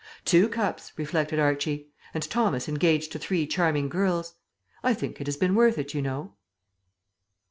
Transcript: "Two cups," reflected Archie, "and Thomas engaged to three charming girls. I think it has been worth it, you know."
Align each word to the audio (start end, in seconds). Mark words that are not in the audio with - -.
"Two 0.25 0.49
cups," 0.49 0.93
reflected 0.97 1.37
Archie, 1.37 1.91
"and 2.11 2.27
Thomas 2.27 2.67
engaged 2.67 3.11
to 3.11 3.19
three 3.19 3.45
charming 3.45 3.87
girls. 3.87 4.33
I 4.81 4.95
think 4.95 5.21
it 5.21 5.27
has 5.27 5.37
been 5.37 5.53
worth 5.53 5.77
it, 5.77 5.93
you 5.93 6.01
know." 6.01 6.33